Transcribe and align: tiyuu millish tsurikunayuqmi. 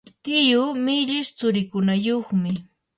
tiyuu 0.23 0.71
millish 0.85 1.31
tsurikunayuqmi. 1.37 2.51